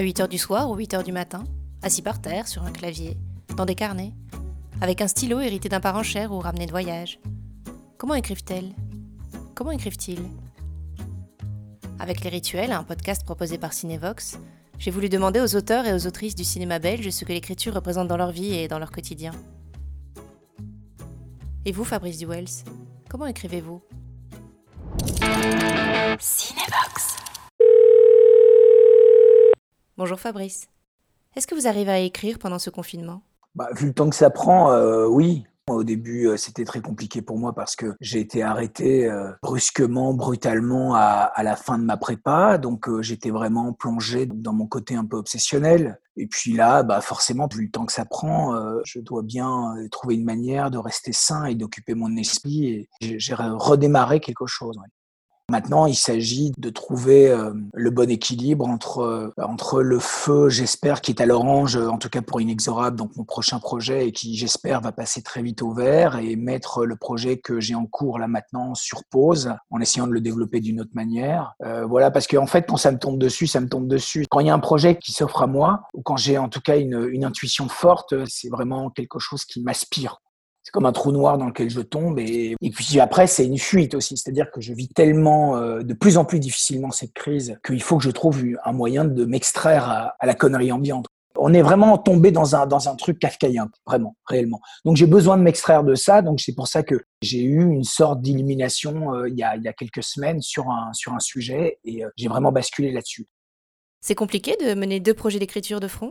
[0.00, 1.44] À 8 h du soir ou 8 h du matin,
[1.82, 3.18] assis par terre sur un clavier,
[3.54, 4.14] dans des carnets,
[4.80, 7.20] avec un stylo hérité d'un parent cher ou ramené de voyage.
[7.98, 8.70] Comment écrivent-elles?
[9.54, 10.22] Comment écrivent-ils?
[11.98, 14.38] Avec Les Rituels, un podcast proposé par Cinevox,
[14.78, 18.08] j'ai voulu demander aux auteurs et aux autrices du cinéma belge ce que l'écriture représente
[18.08, 19.32] dans leur vie et dans leur quotidien.
[21.66, 22.64] Et vous, Fabrice Duwels,
[23.10, 23.82] comment écrivez-vous?
[26.18, 27.19] Cinevox.
[30.00, 30.66] Bonjour Fabrice.
[31.36, 33.20] Est-ce que vous arrivez à écrire pendant ce confinement?
[33.54, 35.44] Bah, Vu le temps que ça prend, euh, oui.
[35.68, 40.14] Au début, euh, c'était très compliqué pour moi parce que j'ai été arrêté euh, brusquement,
[40.14, 42.56] brutalement à, la fin de ma prépa.
[42.56, 46.00] Donc, j'étais vraiment plongé dans mon côté un peu obsessionnel.
[46.16, 50.14] Et puis là, bah, forcément, vu le temps que ça prend, je dois bien trouver
[50.14, 52.88] une manière de rester sain et d'occuper mon esprit.
[53.02, 54.78] Et j'ai redémarré quelque chose.
[55.50, 61.00] Maintenant, il s'agit de trouver euh, le bon équilibre entre, euh, entre le feu, j'espère,
[61.00, 64.36] qui est à l'orange, en tout cas pour Inexorable, donc mon prochain projet, et qui,
[64.36, 68.20] j'espère, va passer très vite au vert, et mettre le projet que j'ai en cours
[68.20, 71.54] là maintenant sur pause, en essayant de le développer d'une autre manière.
[71.64, 74.26] Euh, voilà, parce qu'en en fait, quand ça me tombe dessus, ça me tombe dessus.
[74.30, 76.60] Quand il y a un projet qui s'offre à moi, ou quand j'ai en tout
[76.60, 80.20] cas une, une intuition forte, c'est vraiment quelque chose qui m'aspire
[80.62, 82.18] c'est comme un trou noir dans lequel je tombe.
[82.18, 84.16] Et, et puis après, c'est une fuite aussi.
[84.16, 87.96] C'est-à-dire que je vis tellement, euh, de plus en plus difficilement cette crise, qu'il faut
[87.96, 91.06] que je trouve un moyen de m'extraire à, la connerie ambiante.
[91.36, 94.60] On est vraiment tombé dans un, dans un truc kafkaïen, vraiment, réellement.
[94.84, 96.22] Donc j'ai besoin de m'extraire de ça.
[96.22, 99.62] Donc c'est pour ça que j'ai eu une sorte d'illumination euh, il, y a, il
[99.62, 103.26] y a quelques semaines sur un, sur un sujet et euh, j'ai vraiment basculé là-dessus.
[104.02, 106.09] C'est compliqué de mener deux projets d'écriture de front?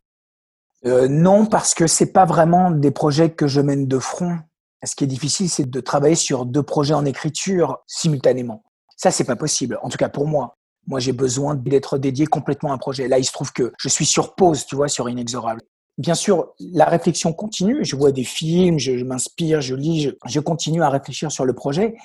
[0.86, 4.38] Euh, non, parce que c'est pas vraiment des projets que je mène de front.
[4.86, 8.64] Ce qui est difficile, c'est de travailler sur deux projets en écriture simultanément.
[8.96, 9.78] Ça, c'est pas possible.
[9.82, 10.56] En tout cas, pour moi.
[10.88, 13.08] Moi, j'ai besoin d'être dédié complètement à un projet.
[13.08, 15.62] Là, il se trouve que je suis sur pause, tu vois, sur Inexorable.
[15.98, 17.84] Bien sûr, la réflexion continue.
[17.84, 21.96] Je vois des films, je, m'inspire, je lis, je, continue à réfléchir sur le projet.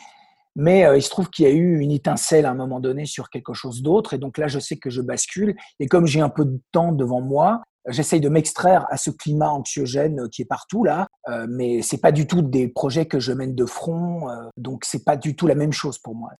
[0.56, 3.06] Mais euh, il se trouve qu'il y a eu une étincelle à un moment donné
[3.06, 4.14] sur quelque chose d'autre.
[4.14, 5.54] Et donc là, je sais que je bascule.
[5.78, 9.50] Et comme j'ai un peu de temps devant moi, J'essaye de m'extraire à ce climat
[9.50, 13.32] anxiogène qui est partout là, euh, mais c'est pas du tout des projets que je
[13.32, 16.30] mène de front, euh, donc c'est pas du tout la même chose pour moi.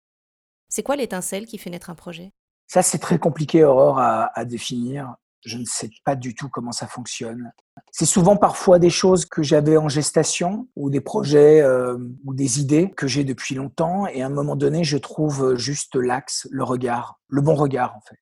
[0.68, 2.32] C'est quoi l'étincelle qui fait naître un projet?
[2.66, 5.14] Ça, c'est très compliqué, Aurore, à, à, définir.
[5.44, 7.52] Je ne sais pas du tout comment ça fonctionne.
[7.92, 12.60] C'est souvent parfois des choses que j'avais en gestation ou des projets euh, ou des
[12.60, 16.64] idées que j'ai depuis longtemps et à un moment donné, je trouve juste l'axe, le
[16.64, 18.18] regard, le bon regard en fait.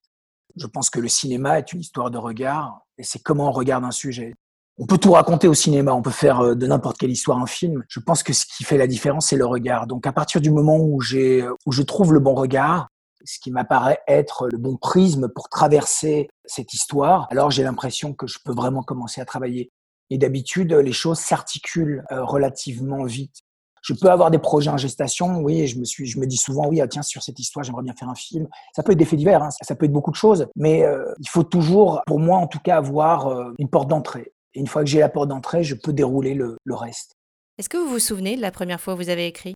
[0.56, 3.84] Je pense que le cinéma est une histoire de regard et c'est comment on regarde
[3.84, 4.34] un sujet.
[4.78, 7.46] On peut tout raconter au cinéma, on peut faire euh, de n'importe quelle histoire un
[7.46, 7.84] film.
[7.88, 9.86] Je pense que ce qui fait la différence, c'est le regard.
[9.86, 12.88] Donc à partir du moment où, j'ai, où je trouve le bon regard,
[13.24, 18.26] ce qui m'apparaît être le bon prisme pour traverser cette histoire, alors j'ai l'impression que
[18.26, 19.70] je peux vraiment commencer à travailler.
[20.10, 23.40] Et d'habitude, les choses s'articulent euh, relativement vite.
[23.82, 26.80] Je peux avoir des projets en gestation, oui, je me je me dis souvent, oui,
[26.80, 28.48] ah, tiens, sur cette histoire, j'aimerais bien faire un film.
[28.74, 31.12] Ça peut être des faits divers, hein, ça peut être beaucoup de choses, mais euh,
[31.18, 34.32] il faut toujours, pour moi en tout cas, avoir euh, une porte d'entrée.
[34.54, 37.16] Et une fois que j'ai la porte d'entrée, je peux dérouler le, le reste.
[37.58, 39.54] Est-ce que vous vous souvenez de la première fois où vous avez écrit?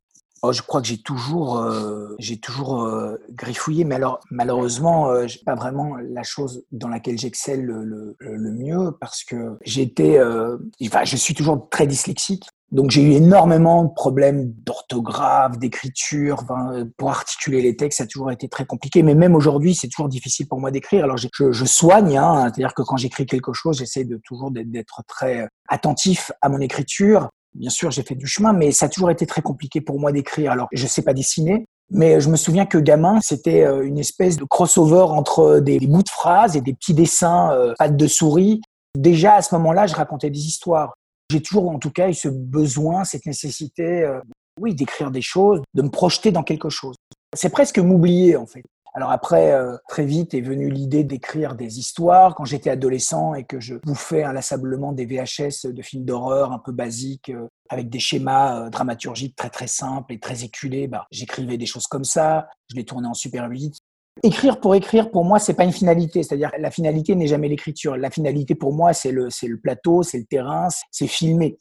[0.49, 5.27] Oh, je crois que j'ai toujours, euh, j'ai toujours euh, griffouillé, mais alors malheureusement, euh,
[5.27, 10.21] j'ai pas vraiment la chose dans laquelle j'excelle le, le, le, mieux parce que été,
[10.21, 12.45] euh, enfin, je suis toujours très dyslexique.
[12.71, 18.07] Donc j'ai eu énormément de problèmes d'orthographe, d'écriture, enfin, pour articuler les textes, ça a
[18.07, 19.03] toujours été très compliqué.
[19.03, 21.03] Mais même aujourd'hui, c'est toujours difficile pour moi d'écrire.
[21.03, 25.03] Alors je, je soigne, hein, c'est-à-dire que quand j'écris quelque chose, j'essaie de toujours d'être
[25.09, 27.31] très attentif à mon écriture.
[27.57, 30.13] Bien sûr, j'ai fait du chemin, mais ça a toujours été très compliqué pour moi
[30.13, 30.53] d'écrire.
[30.53, 34.37] Alors, je sais pas dessiner, mais je me souviens que gamin, c'était euh, une espèce
[34.37, 38.61] de crossover entre des bouts de phrases et des petits dessins, euh, pattes de souris.
[38.99, 40.93] Déjà, à ce moment-là, je racontais des histoires.
[41.31, 44.21] J'ai toujours, en tout cas, eu ce besoin, cette nécessité, euh,
[44.61, 46.97] oui, d'écrire des choses, de me projeter dans quelque chose.
[47.35, 48.63] C'est presque m'oublier, en fait.
[48.97, 52.35] Alors après, euh, très vite est venue l'idée d'écrire des histoires.
[52.35, 56.73] Quand j'étais adolescent et que je bouffais inlassablement des VHS de films d'horreur un peu
[56.73, 61.59] basiques, euh, avec des schémas euh, dramaturgiques très très simples et très éculés, bah, j'écrivais
[61.59, 62.49] des choses comme ça.
[62.71, 63.75] Je les tournais en super 8.
[64.23, 66.23] Écrire pour écrire, pour moi, c'est pas une finalité.
[66.23, 67.99] C'est-à-dire, la finalité n'est jamais l'écriture.
[67.99, 71.59] La finalité, pour moi, c'est le, le plateau, c'est le terrain, c'est filmer.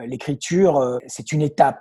[0.00, 1.80] L'écriture, c'est une étape.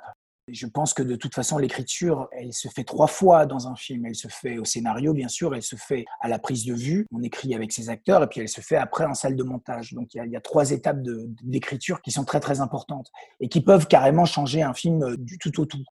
[0.49, 4.05] Je pense que de toute façon, l'écriture, elle se fait trois fois dans un film.
[4.05, 7.07] Elle se fait au scénario, bien sûr, elle se fait à la prise de vue,
[7.11, 9.93] on écrit avec ses acteurs, et puis elle se fait après en salle de montage.
[9.93, 11.01] Donc il y a, trois étapes
[11.43, 13.09] d'écriture qui sont très très importantes
[13.39, 15.83] et qui peuvent carrément changer un film du tout au tout.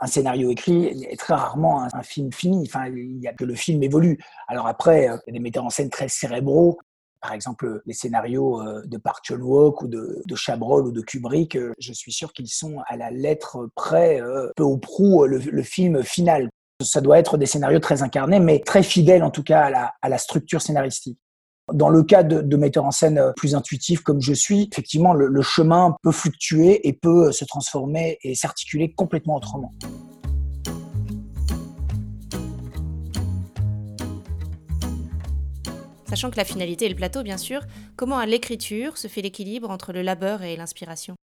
[0.00, 2.64] Un scénario écrit est très rarement un, film fini.
[2.66, 4.18] Enfin, il y a que le film évolue.
[4.48, 6.78] Alors après, il y a des metteurs en scène très cérébraux
[7.20, 11.56] par exemple, les scénarios euh, de Park Chan-wook ou de, de Chabrol ou de Kubrick,
[11.56, 15.62] euh, je suis sûr qu'ils sont à la lettre près, euh, peu ou prou, le,
[15.62, 16.48] film final.
[16.82, 20.18] Ça doit être des scénarios très incarnés, mais très fidèles en tout cas à la,
[20.18, 21.18] structure scénaristique.
[21.72, 25.96] Dans le cas de, metteurs en scène plus intuitifs comme je suis, effectivement, le chemin
[26.02, 29.72] peut fluctuer et peut se transformer et s'articuler complètement autrement.
[36.08, 37.62] Sachant que la finalité est le plateau, bien sûr,
[37.96, 41.16] comment à l'écriture se fait l'équilibre entre le labeur et l'inspiration?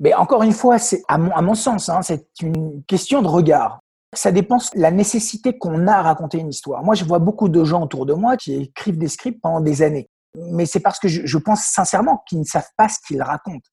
[0.00, 3.78] Mais encore une fois, c'est à mon, sens, hein, c'est une question de regard.
[4.14, 6.82] Ça dépend de la nécessité qu'on a à raconter une histoire.
[6.82, 9.82] Moi, je vois beaucoup de gens autour de moi qui écrivent des scripts pendant des
[9.82, 10.08] années.
[10.34, 13.68] Mais c'est parce que je pense sincèrement qu'ils ne savent pas ce qu'ils racontent.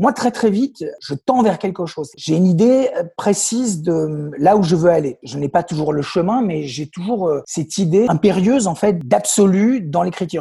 [0.00, 2.10] Moi, très très vite, je tends vers quelque chose.
[2.16, 5.18] J'ai une idée euh, précise de là où je veux aller.
[5.22, 9.06] Je n'ai pas toujours le chemin, mais j'ai toujours euh, cette idée impérieuse en fait
[9.06, 10.40] d'absolu dans l'écriture.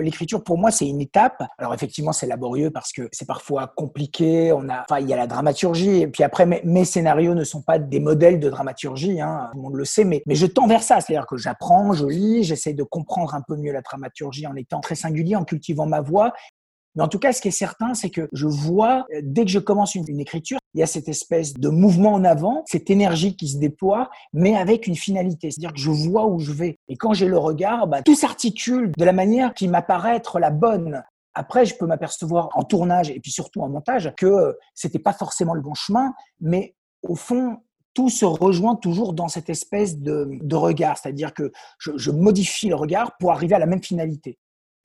[0.00, 1.42] L'écriture, pour moi, c'est une étape.
[1.58, 4.52] Alors effectivement, c'est laborieux parce que c'est parfois compliqué.
[4.52, 6.02] On a, enfin, il y a la dramaturgie.
[6.02, 9.20] Et puis après, mes, scénarios ne sont pas des modèles de dramaturgie.
[9.20, 10.04] Hein, tout le monde le sait.
[10.04, 11.00] Mais, mais je tends vers ça.
[11.00, 14.78] C'est-à-dire que j'apprends, je lis, j'essaie de comprendre un peu mieux la dramaturgie en étant
[14.78, 16.32] très singulier, en cultivant ma voix.
[16.94, 19.50] Mais en tout cas, ce qui est certain, c'est que je vois, euh, dès que
[19.50, 23.36] je commence une, écriture, il y a cette espèce de mouvement en avant, cette énergie
[23.36, 25.50] qui se déploie, mais avec une finalité.
[25.50, 26.78] C'est-à-dire que je vois où je vais.
[26.88, 30.50] Et quand j'ai le regard, bah, tout s'articule de la manière qui m'apparaît être la
[30.50, 31.02] bonne.
[31.34, 35.12] Après, je peux m'apercevoir en tournage et puis surtout en montage que euh, c'était pas
[35.12, 37.58] forcément le bon chemin, mais au fond,
[37.94, 43.16] tout se rejoint toujours dans cette espèce de, regard, c'est-à-dire que je modifie le regard
[43.18, 44.38] pour arriver à la même finalité.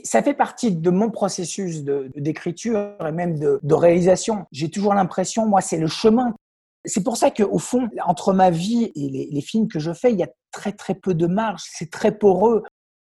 [0.03, 4.45] Ça fait partie de mon processus d'écriture et même de, réalisation.
[4.51, 6.35] J'ai toujours l'impression, moi, c'est le chemin.
[6.83, 10.19] C'est pour ça qu'au fond, entre ma vie et les, films que je fais, il
[10.19, 11.63] y a très très peu de marge.
[11.71, 12.63] C'est très poreux.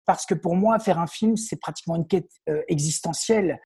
[0.05, 3.59] Parce que pour moi, faire un film, c'est pratiquement une quête euh, existentielle.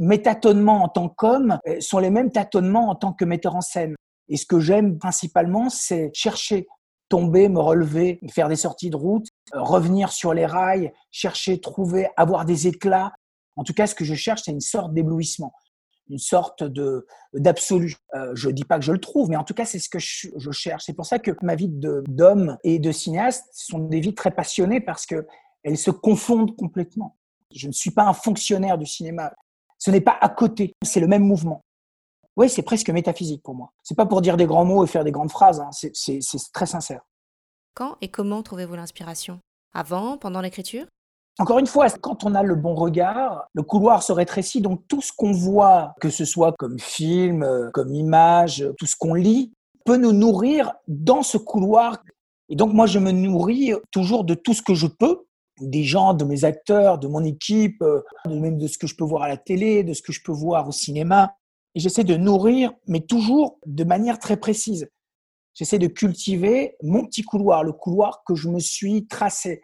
[0.00, 3.60] Mes tâtonnements en tant qu'homme euh, sont les mêmes tâtonnements en tant que metteur en
[3.60, 3.94] scène.
[4.28, 6.66] Et ce que j'aime principalement, c'est chercher
[7.10, 12.44] tomber, me relever, faire des sorties de route, revenir sur les rails, chercher, trouver, avoir
[12.44, 13.12] des éclats.
[13.56, 15.52] En tout cas, ce que je cherche, c'est une sorte d'éblouissement,
[16.08, 17.96] une sorte de d'absolu.
[18.14, 19.98] Euh, je dis pas que je le trouve, mais en tout cas, c'est ce que
[19.98, 20.84] je, cherche.
[20.86, 24.80] C'est pour ça que ma vie d'homme et de cinéaste sont des vies très passionnées
[24.80, 25.26] parce que
[25.62, 27.16] elles se confondent complètement.
[27.54, 29.32] Je ne suis pas un fonctionnaire du cinéma.
[29.78, 31.62] Ce n'est pas à côté, c'est le même mouvement.
[32.36, 33.72] Oui, c'est presque métaphysique pour moi.
[33.82, 35.70] C'est pas pour dire des grands mots et faire des grandes phrases, hein.
[35.72, 36.18] c'est
[36.52, 37.02] très sincère.
[37.74, 39.40] Quand et comment trouvez-vous l'inspiration?
[39.72, 40.84] Avant, pendant l'écriture?
[41.38, 45.00] Encore une fois, quand on a le bon regard, le couloir se rétrécit, donc tout
[45.00, 49.54] ce qu'on voit, que ce soit comme film, comme image, tout ce qu'on lit,
[49.86, 52.02] peut nous nourrir dans ce couloir.
[52.50, 55.24] Et donc moi, je me nourris toujours de tout ce que je peux,
[55.58, 57.82] des gens, de mes acteurs, de mon équipe,
[58.26, 60.32] même de ce que je peux voir à la télé, de ce que je peux
[60.32, 61.32] voir au cinéma.
[61.74, 64.90] Et j'essaie de nourrir, mais toujours de manière très précise.
[65.54, 69.60] J'essaie de cultiver mon petit couloir, le couloir que je me suis tracé.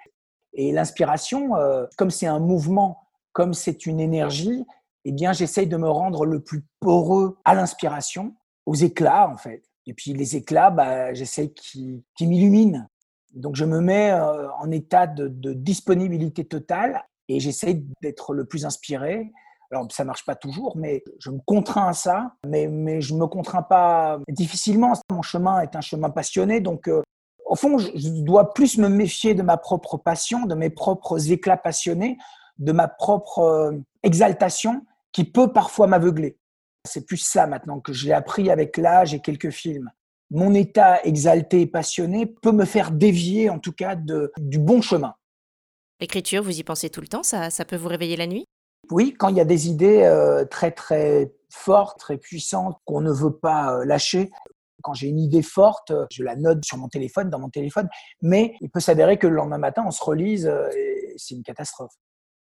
[0.53, 2.99] Et l'inspiration, euh, comme c'est un mouvement,
[3.33, 4.65] comme c'est une énergie,
[5.05, 8.35] eh bien, j'essaie de me rendre le plus poreux à l'inspiration,
[8.67, 9.63] aux éclats, en fait.
[9.87, 12.87] Et puis, les éclats, bah, j'essaie qu'ils m'illuminent.
[13.35, 18.45] Donc, je me mets euh, en état de, de disponibilité totale et j'essaie d'être le
[18.45, 19.31] plus inspiré
[19.71, 23.27] alors, ça marche pas toujours, mais je me contrains à ça, mais, mais je me
[23.27, 24.95] contrains pas difficilement.
[25.11, 27.03] Mon chemin est un chemin passionné, donc euh,
[27.45, 31.57] au fond, je dois plus me méfier de ma propre passion, de mes propres éclats
[31.59, 32.17] passionnés,
[32.59, 33.73] de ma propre euh,
[34.03, 36.39] exaltation qui peut parfois m'aveugler.
[36.87, 39.91] C'est plus ça maintenant que j'ai appris avec l'âge et quelques films.
[40.31, 45.15] Mon état exalté et passionné peut me faire dévier, en tout cas, du bon chemin.
[46.01, 48.45] L'écriture, vous y pensez tout le temps ça, ça peut vous réveiller la nuit?
[48.91, 53.13] Oui, quand il y a des idées euh, très très fortes, très puissantes qu'on ne
[53.13, 54.31] veut pas euh, lâcher.
[54.83, 57.89] Quand j'ai une idée forte, je la note sur mon téléphone, dans mon téléphone,
[58.23, 61.43] mais il peut s'avérer que le lendemain matin, on se relise euh, et c'est une
[61.43, 61.93] catastrophe.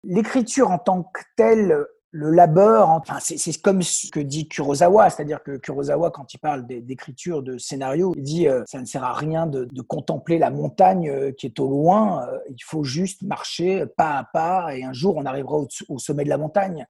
[0.05, 1.87] L'écriture en tant que telle,
[2.17, 6.67] le labeur, enfin, c'est comme ce que dit Kurosawa, c'est-à-dire que Kurosawa, quand il parle
[6.67, 11.11] d'écriture, de scénario, il dit euh, ça ne sert à rien de, contempler la montagne
[11.11, 14.95] euh, qui est au loin, euh, il faut juste marcher pas à pas et un
[14.95, 15.59] jour on arrivera
[15.89, 16.87] au, sommet de la montagne.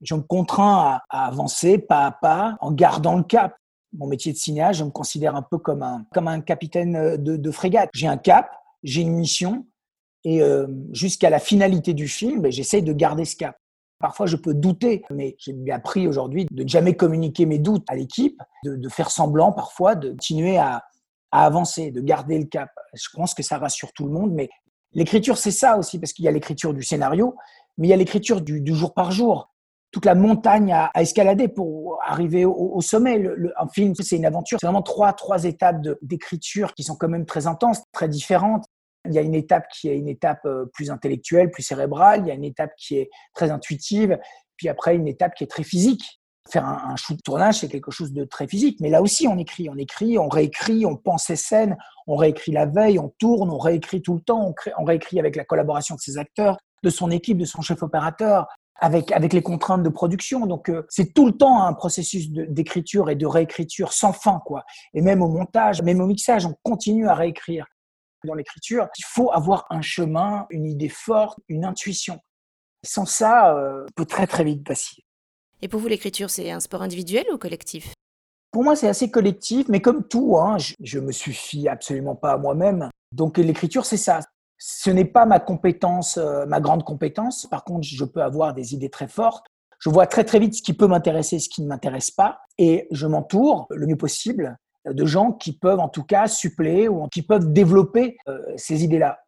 [0.00, 3.56] Je me contrains à, avancer pas à pas en gardant le cap.
[3.92, 7.36] Mon métier de cinéaste, je me considère un peu comme un, comme un capitaine de,
[7.36, 7.90] de frégate.
[7.94, 8.52] J'ai un cap,
[8.84, 9.66] j'ai une mission
[10.24, 10.42] et
[10.92, 13.56] jusqu'à la finalité du film, ben, j'essaye de garder ce cap.
[14.00, 17.96] Parfois, je peux douter, mais j'ai appris aujourd'hui de ne jamais communiquer mes doutes à
[17.96, 20.84] l'équipe, de, faire semblant parfois, de continuer à,
[21.32, 22.70] avancer, de garder le cap.
[22.94, 24.48] Je pense que ça rassure tout le monde, mais
[24.92, 27.34] l'écriture, c'est ça aussi, parce qu'il y a l'écriture du scénario,
[27.76, 29.52] mais il y a l'écriture du, jour par jour.
[29.90, 33.24] Toute la montagne à, escalader pour arriver au, sommet.
[33.58, 34.58] Un film, c'est une aventure.
[34.60, 38.64] C'est vraiment trois, trois étapes d'écriture qui sont quand même très intenses, très différentes.
[39.06, 42.22] Il y a une étape qui est une étape euh, plus intellectuelle, plus cérébrale.
[42.24, 44.18] Il y a une étape qui est très intuitive.
[44.56, 46.20] Puis après, une étape qui est très physique.
[46.50, 48.78] Faire un, shoot tournage, c'est quelque chose de très physique.
[48.80, 51.76] Mais là aussi, on écrit, on écrit, on réécrit, on pense ses scènes,
[52.06, 55.44] on réécrit la veille, on tourne, on réécrit tout le temps, on, réécrit avec la
[55.44, 58.46] collaboration de ses acteurs, de son équipe, de son chef opérateur,
[58.80, 60.46] avec, avec les contraintes de production.
[60.46, 64.64] Donc, euh, c'est tout le temps un processus d'écriture et de réécriture sans fin, quoi.
[64.94, 67.66] Et même au montage, même au mixage, on continue à réécrire.
[68.24, 72.18] Dans l'écriture, il faut avoir un chemin, une idée forte, une intuition.
[72.84, 75.02] Sans ça, euh, on peut très très vite passer.
[75.62, 77.92] Et pour vous, l'écriture, c'est un sport individuel ou collectif?
[78.50, 82.32] Pour moi, c'est assez collectif, mais comme tout, hein, je, ne me suffis absolument pas
[82.32, 82.88] à moi-même.
[83.12, 84.20] Donc l'écriture, c'est ça.
[84.58, 87.46] Ce n'est pas ma compétence, euh, ma grande compétence.
[87.46, 89.46] Par contre, je peux avoir des idées très fortes.
[89.78, 92.40] Je vois très très vite ce qui peut m'intéresser ce qui ne m'intéresse pas.
[92.58, 97.06] Et je m'entoure le mieux possible de gens qui peuvent en tout cas suppléer ou
[97.08, 99.20] qui peuvent développer euh, ces idées-là.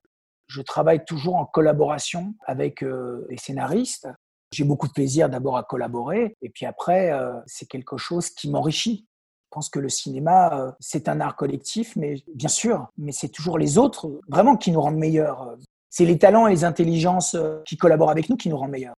[0.47, 4.09] Je travaille toujours en collaboration avec euh, les scénaristes.
[4.53, 8.51] J'ai beaucoup de plaisir d'abord à collaborer et puis après, euh, c'est quelque chose qui
[8.51, 9.07] m'enrichit.
[9.45, 13.59] Je pense que le cinéma, c'est un art collectif, mais bien sûr, mais c'est toujours
[13.59, 15.57] les autres vraiment qui nous rendent meilleurs.
[15.89, 18.95] C'est les talents et les intelligences qui collaborent avec nous qui nous rendent meilleurs.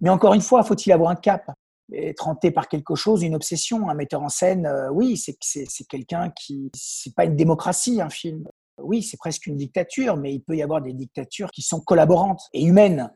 [0.00, 1.52] Mais encore une fois, faut-il avoir un cap?
[1.92, 3.88] Être hanté par quelque chose, une obsession.
[3.88, 8.44] Un metteur en scène, euh, oui, c'est quelqu'un qui, c'est pas une démocratie, un film.
[8.78, 12.42] Oui, c'est presque une dictature, mais il peut y avoir des dictatures qui sont collaborantes
[12.52, 13.12] et humaines.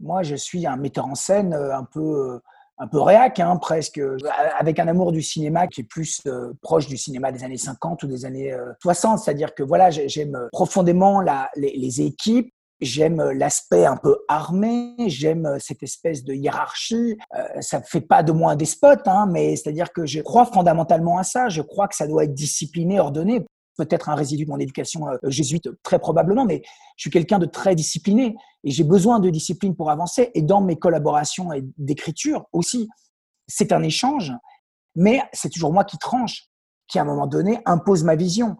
[0.00, 2.00] Moi, je suis un metteur en scène euh, un peu
[2.34, 2.38] euh,
[2.80, 4.00] un peu réac, hein, presque,
[4.56, 6.22] avec un amour du cinéma qui est plus
[6.62, 9.18] proche du cinéma des années 50 ou des années 60.
[9.18, 15.82] C'est-à-dire que voilà, j'aime profondément la, les, équipes, J'aime l'aspect un peu armé, j'aime cette
[15.82, 17.18] espèce de hiérarchie.
[17.34, 20.46] Euh, ça ne fait pas de moi un despote, hein, mais c'est-à-dire que je crois
[20.46, 21.48] fondamentalement à ça.
[21.48, 23.44] Je crois que ça doit être discipliné, ordonné.
[23.76, 26.62] Peut-être un résidu de mon éducation euh, jésuite, très probablement, mais
[26.96, 30.30] je suis quelqu'un de très discipliné et j'ai besoin de discipline pour avancer.
[30.34, 32.88] Et dans mes collaborations et d'écriture aussi,
[33.48, 34.32] c'est un échange,
[34.94, 36.44] mais c'est toujours moi qui tranche,
[36.86, 38.56] qui à un moment donné impose ma vision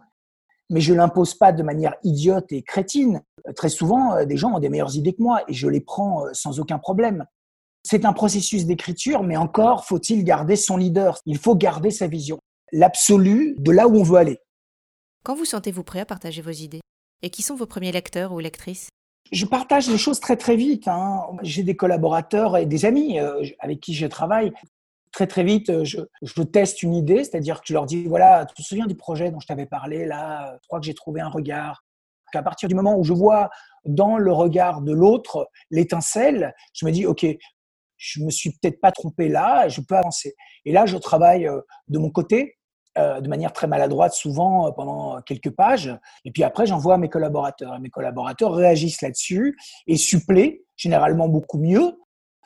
[0.71, 3.23] mais je l'impose pas de manière idiote et crétine.
[3.57, 6.27] Très souvent, euh, des gens ont des meilleures idées que moi et je les prends
[6.27, 7.25] euh, sans aucun problème.
[7.85, 11.21] C'est un processus d'écriture, mais encore faut-il garder son leader.
[11.27, 12.39] Il faut garder sa vision,
[12.73, 14.39] l'absolu de là où on veut aller.
[15.25, 16.81] Quand vous sentez-vous prêt à partager vos idées?
[17.23, 18.89] Et qui sont vos premiers lecteurs ou lectrices?
[19.33, 20.89] Je partage les choses très très vite.
[20.89, 21.23] Hein.
[21.43, 24.53] J'ai des collaborateurs et des amis euh, avec qui je travaille
[25.19, 28.55] très très vite, euh, je, teste une idée, c'est-à-dire que je leur dis voilà, tu
[28.55, 31.29] te souviens du projet dont je t'avais parlé là Je crois que j'ai trouvé un
[31.29, 31.83] regard.
[32.33, 33.51] À partir du moment où je vois
[33.85, 37.27] dans le regard de l'autre l'étincelle, je me dis ok,
[37.97, 40.37] je me suis peut-être pas trompé là, je peux avancer.
[40.65, 42.57] Et là, je travaille euh, de mon côté,
[42.97, 45.93] euh, de manière très maladroite, souvent pendant quelques pages.
[46.25, 47.75] Et puis après, j'envoie à mes collaborateurs.
[47.75, 49.59] Et mes collaborateurs réagissent là-dessus
[49.89, 51.99] et suppléent, généralement beaucoup mieux.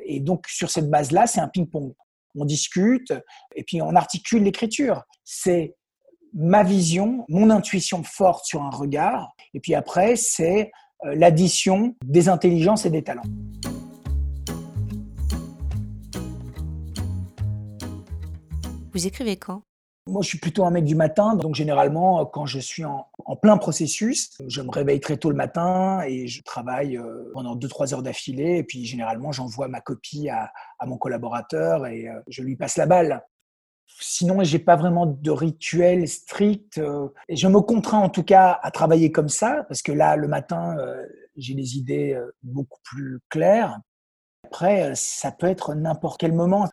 [0.06, 1.92] Et donc, sur cette base-là, c'est un ping-pong
[2.36, 3.12] on discute
[3.54, 5.02] et puis on articule l'écriture.
[5.24, 5.74] C'est
[6.34, 10.70] ma vision, mon intuition forte sur un regard, et puis après, c'est
[11.04, 13.22] euh, l'addition des intelligences et des talents.
[18.92, 19.62] Vous écrivez quand?
[20.06, 23.08] Moi, je suis plutôt un mec du matin, donc généralement, quand je suis en,
[23.40, 27.94] plein processus, je me réveille très tôt le matin et je travaille euh, pendant 2-3
[27.94, 28.58] heures d'affilée.
[28.58, 30.52] Et puis, généralement, j'envoie ma copie à,
[30.86, 33.24] mon collaborateur et euh, je lui passe la balle.
[34.00, 36.78] Sinon, j'ai pas vraiment de rituel strict.
[36.78, 40.16] Euh, et je me contrains en tout cas à travailler comme ça, parce que là,
[40.16, 40.76] le matin,
[41.36, 43.78] j'ai des idées beaucoup plus claires.
[44.44, 46.68] Après, ça peut être n'importe quel moment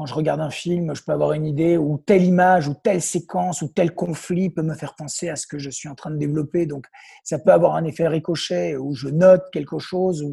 [0.00, 3.02] quand je regarde un film, je peux avoir une idée ou telle image ou telle
[3.02, 6.10] séquence ou tel conflit peut me faire penser à ce que je suis en train
[6.10, 6.64] de développer.
[6.64, 6.86] Donc,
[7.22, 10.24] ça peut avoir un effet ricochet où je note quelque chose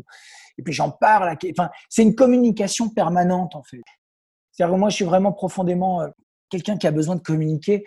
[0.58, 1.38] et puis j'en parle.
[1.52, 3.82] Enfin, c'est une communication permanente en fait.
[4.54, 6.08] C'est-à-dire que moi, je suis vraiment profondément euh,
[6.50, 7.84] quelqu'un qui a besoin de communiquer.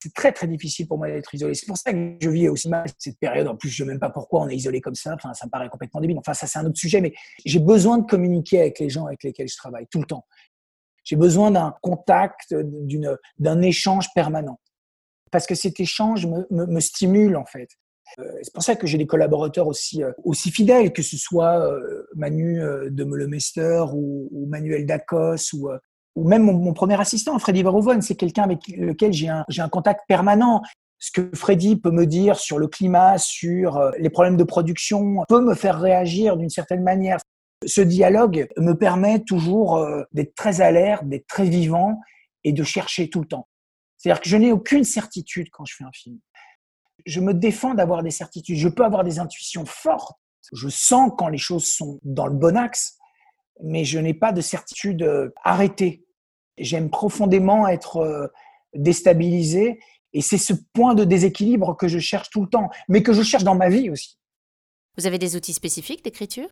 [0.00, 1.54] C'est très très difficile pour moi d'être isolé.
[1.54, 3.48] C'est pour ça que je vis aussi mal cette période.
[3.48, 5.14] En plus, je ne sais même pas pourquoi on est isolé comme ça.
[5.14, 6.18] Enfin, ça me paraît complètement débile.
[6.18, 7.00] Enfin, ça c'est un autre sujet.
[7.00, 7.14] Mais
[7.46, 10.26] j'ai besoin de communiquer avec les gens avec lesquels je travaille tout le temps.
[11.04, 12.54] J'ai besoin d'un contact,
[13.38, 14.58] d'un échange permanent.
[15.30, 17.68] Parce que cet échange me, me, stimule, en fait.
[18.18, 21.60] Euh, c'est pour ça que j'ai des collaborateurs aussi, euh, aussi fidèles, que ce soit
[21.60, 25.68] euh, Manu de Meulemester ou, ou Manuel Dacos ou,
[26.14, 28.00] ou même mon, premier assistant, Freddy Verhoeven.
[28.00, 30.62] C'est quelqu'un avec lequel j'ai un, un contact permanent
[31.00, 35.42] ce que Freddy peut me dire sur le climat, sur les problèmes de production, peut
[35.42, 37.18] me faire réagir d'une certaine manière
[37.66, 42.00] Ce dialogue me permet toujours euh, d'être très alerte, d'être très vivant
[42.44, 43.48] et de chercher tout le temps.
[43.96, 46.18] C'est-à-dire que je n'ai aucune certitude quand je fais un film.
[47.06, 48.56] Je me défends d'avoir des certitudes.
[48.56, 50.18] Je peux avoir des intuitions fortes.
[50.52, 52.98] Je sens quand les choses sont dans le bon axe,
[53.62, 56.04] mais je n'ai pas de certitude euh, arrêtée.
[56.58, 58.28] J'aime profondément être euh,
[58.74, 59.80] déstabilisé
[60.12, 63.22] et c'est ce point de déséquilibre que je cherche tout le temps, mais que je
[63.22, 64.18] cherche dans ma vie aussi.
[64.96, 66.48] Vous avez des outils spécifiques d'écriture?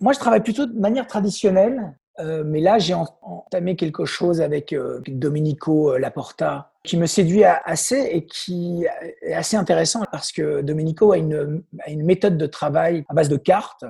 [0.00, 4.72] Moi, je travaille plutôt de manière traditionnelle, euh, mais là, j'ai entamé quelque chose avec
[4.72, 8.86] euh, Domenico euh, Laporta qui me séduit assez et qui
[9.22, 13.84] est assez intéressant parce que Domenico a une, méthode de travail à base de cartes.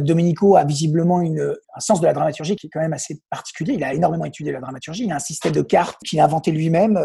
[0.00, 3.72] Domenico a visiblement une, un sens de la dramaturgie qui est quand même assez particulier.
[3.72, 5.04] Il a énormément étudié la dramaturgie.
[5.04, 7.00] Il a un système de cartes qu'il a inventé lui-même.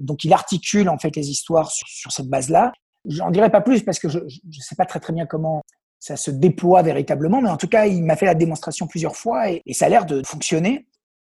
[0.00, 2.72] Donc, il articule en fait les histoires sur, sur cette base-là.
[3.06, 5.62] J'en dirai pas plus parce que je ne sais pas très très bien comment
[6.00, 9.50] ça se déploie véritablement, mais en tout cas, il m'a fait la démonstration plusieurs fois
[9.50, 10.86] et, ça a l'air de fonctionner.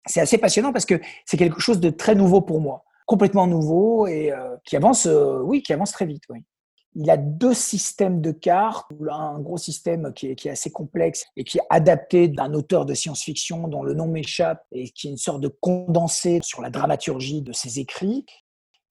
[0.06, 4.08] C'est assez passionnant parce que c'est quelque chose de très nouveau pour moi, complètement nouveau
[4.08, 6.24] et euh, qui avance, euh, oui, qui avance très vite.
[6.94, 11.26] Il a deux systèmes de cartes, un gros système qui est, qui est assez complexe
[11.36, 15.12] et qui est adapté d'un auteur de science-fiction dont le nom m'échappe et qui est
[15.12, 18.26] une sorte de condensé sur la dramaturgie de ses écrits.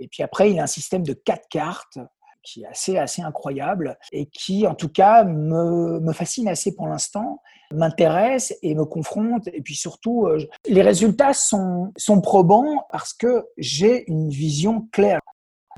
[0.00, 1.99] Et puis après, il a un système de quatre cartes
[2.42, 6.87] qui est assez, assez incroyable et qui, en tout cas, me, me fascine assez pour
[6.88, 7.42] l'instant,
[7.73, 9.49] m'intéresse et me confronte.
[9.52, 15.20] Et puis surtout, euh, les résultats sont, sont probants parce que j'ai une vision claire.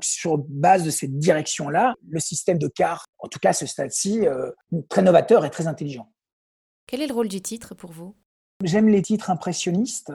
[0.01, 4.51] Sur base de cette direction-là, le système de cartes, en tout cas ce stade-ci, euh,
[4.89, 6.11] très novateur et très intelligent.
[6.87, 8.17] Quel est le rôle du titre pour vous?
[8.65, 10.13] J'aime les titres impressionnistes.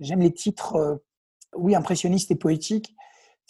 [0.00, 0.96] J'aime les titres, euh,
[1.54, 2.96] oui, impressionnistes et poétiques.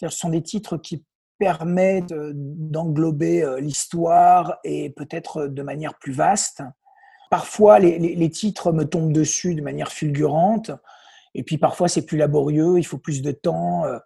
[0.01, 1.05] Ce sont des titres qui
[1.41, 6.61] permet d'englober euh, l'histoire et peut-être de manière plus vaste.
[7.31, 10.69] Parfois, les, titres me tombent dessus de manière fulgurante,
[11.33, 13.85] et puis parfois c'est plus laborieux, il faut plus de temps.
[13.85, 13.97] Euh,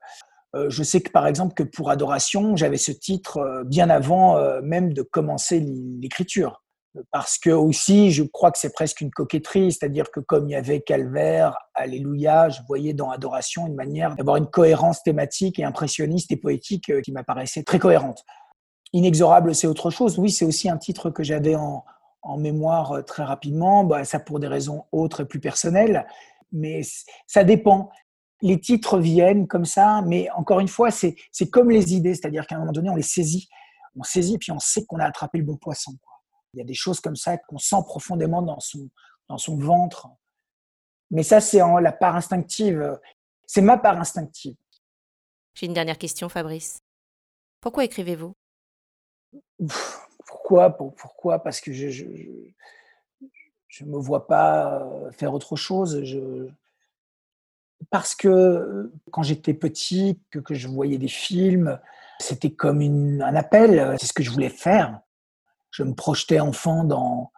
[0.55, 4.93] euh, je sais que par exemple que pour Adoration, j'avais ce titre bien avant même
[4.93, 6.63] de commencer l'écriture
[7.11, 10.55] parce que aussi, je crois que c'est presque une coquetterie, c'est-à-dire que comme il y
[10.55, 16.31] avait Calvaire, Alléluia, je voyais dans Adoration une manière d'avoir une cohérence thématique et impressionniste
[16.31, 18.23] et poétique euh, qui m'apparaissait très cohérente.
[18.93, 20.17] Inexorable, c'est autre chose.
[20.17, 21.83] Oui, c'est aussi un titre que j'avais en,
[22.37, 26.07] mémoire euh, très rapidement, bah, ça pour des raisons autres et plus personnelles,
[26.51, 26.81] mais
[27.27, 27.89] ça dépend.
[28.41, 31.15] Les titres viennent comme ça, mais encore une fois, c'est
[31.51, 33.47] comme les idées, c'est-à-dire qu'à un moment donné, on les saisit,
[33.97, 35.93] on saisit, puis on sait qu'on a attrapé le bon poisson.
[36.55, 38.89] Il y a des choses comme ça qu'on sent profondément dans son,
[39.27, 40.07] dans son ventre.
[41.11, 42.97] Mais ça, c'est en la part instinctive.
[43.45, 44.55] C'est ma part instinctive.
[45.53, 46.81] J'ai une dernière question, Fabrice.
[47.59, 48.35] Pourquoi écrivez-vous?
[50.25, 51.39] Pourquoi Pourquoi?
[51.39, 52.05] Parce que je
[53.81, 56.03] ne me vois pas euh, faire autre chose.
[56.03, 56.47] Je,
[57.89, 61.79] parce que quand j'étais petit, que, que, je voyais des films,
[62.19, 63.97] c'était comme un appel.
[63.99, 65.01] C'est ce que je voulais faire
[65.75, 67.31] je me projetais enfant dans,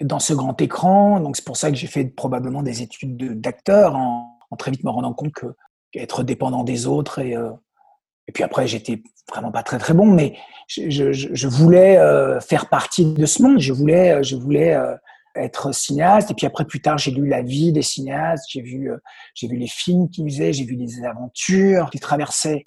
[0.00, 1.20] dans ce grand écran.
[1.20, 4.90] Donc c'est pour ça que j'ai fait probablement des études d'acteur en, très vite me
[4.90, 5.46] rendant compte que
[5.94, 7.50] être dépendant des autres et, euh,
[8.26, 10.36] et puis après j'étais vraiment pas très très bon, mais
[10.68, 13.58] je, je, voulais euh, faire partie de ce monde.
[13.58, 14.76] Je voulais euh, je voulais
[15.34, 16.30] être cinéaste.
[16.30, 18.90] Et puis après plus tard j'ai lu la vie des cinéastes, j'ai vu
[19.34, 22.64] j'ai vu les films qu'ils faisaient, j'ai vu les aventures qu'ils traversaient,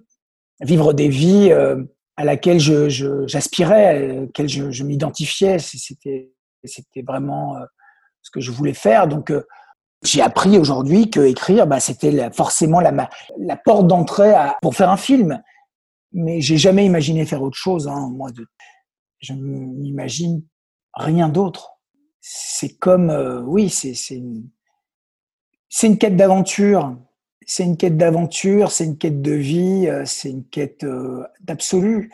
[0.61, 1.51] vivre des vies
[2.17, 5.59] à laquelle j'aspirais, à laquelle je, m'identifiais.
[5.59, 6.31] C'était,
[6.63, 7.65] c'était vraiment euh,
[8.21, 9.07] ce que je voulais faire.
[9.07, 9.43] Donc, euh,
[10.03, 14.97] j'ai appris aujourd'hui que écrire, bah, c'était forcément la, la porte d'entrée pour faire un
[14.97, 15.41] film.
[16.13, 17.87] Mais j'ai jamais imaginé faire autre chose.
[17.87, 18.09] Hein.
[18.11, 18.45] Moi, de,
[19.19, 20.43] je m'imagine
[20.93, 21.71] rien d'autre.
[22.19, 24.49] C'est comme, euh, oui, c'est une,
[25.69, 26.97] c'est une quête d'aventure
[27.51, 32.09] c'est une quête d'aventure, c'est une quête de vie, euh, c'est une quête euh, d'absolu.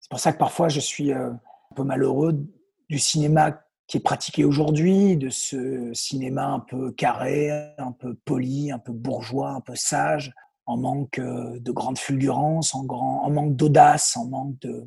[0.00, 2.46] C'est pour ça que parfois je suis euh, un peu malheureux
[2.90, 8.70] du cinéma qui est pratiqué aujourd'hui, de ce cinéma un peu carré, un peu poli,
[8.70, 10.30] un peu bourgeois, un peu sage,
[10.66, 12.84] en manque de grande fulgurance, en,
[13.30, 14.86] manque d'audace, en manque de,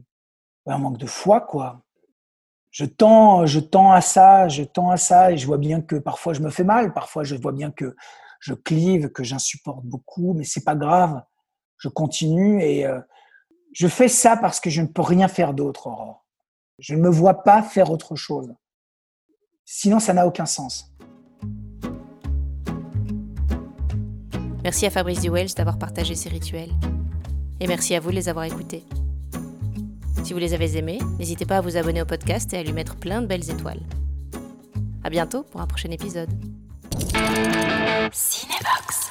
[0.67, 1.81] en manque de foi, quoi.
[2.69, 5.95] Je tends, je tends à ça, je tends à ça, et je vois bien que
[5.95, 7.95] parfois je me fais mal, parfois je vois bien que
[8.43, 11.23] je clive, que j'insupporte beaucoup, mais c'est pas grave.
[11.77, 12.99] Je continue et euh,
[13.71, 16.25] je fais ça parce que je ne peux rien faire d'autre, Aurore.
[16.77, 18.53] Je ne me vois pas faire autre chose.
[19.63, 20.93] Sinon, ça n'a aucun sens.
[24.61, 26.71] Merci à Fabrice Duwells d'avoir partagé ces rituels.
[27.61, 28.83] Et merci à vous de les avoir écoutés.
[30.25, 32.73] Si vous les avez aimés, n'hésitez pas à vous abonner au podcast et à lui
[32.73, 33.81] mettre plein de belles étoiles.
[35.01, 36.29] À bientôt pour un prochain épisode.
[38.13, 39.02] Cinebox.